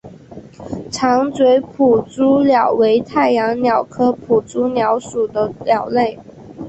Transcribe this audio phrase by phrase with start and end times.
[0.91, 6.17] 长嘴捕蛛鸟为太阳鸟科捕蛛鸟属的鸟类。